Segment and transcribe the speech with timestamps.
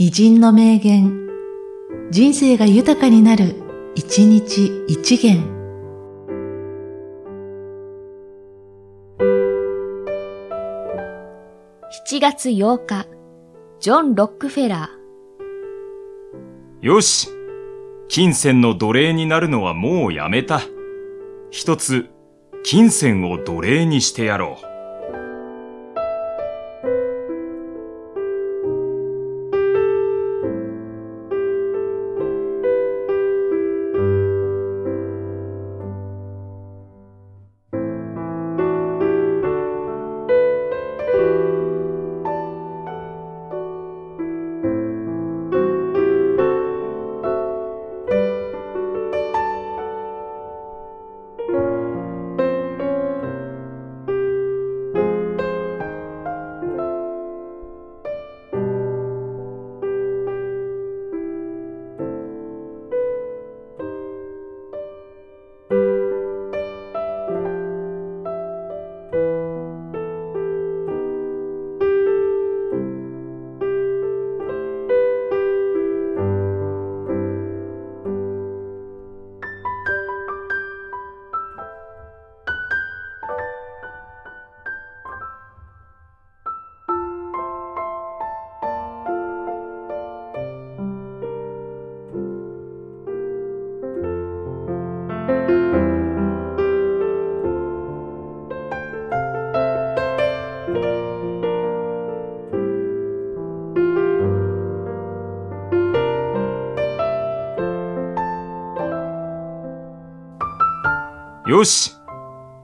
[0.00, 1.28] 偉人の名言、
[2.12, 3.56] 人生が豊かになる、
[3.96, 5.42] 一日一元。
[12.06, 13.08] 7月8日、
[13.80, 16.86] ジョン・ロックフェラー。
[16.86, 17.28] よし
[18.06, 20.60] 金銭の奴隷になるのはもうやめた。
[21.50, 22.06] 一つ、
[22.62, 24.77] 金銭を奴隷にしてやろう。
[111.48, 111.96] よし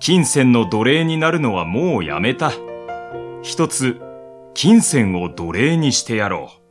[0.00, 2.52] 金銭の奴隷になるのはもうやめた。
[3.40, 3.98] 一つ、
[4.52, 6.66] 金銭を奴隷にしてやろう。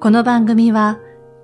[0.00, 0.98] この番組は、